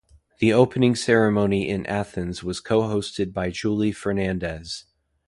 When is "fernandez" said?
3.91-4.85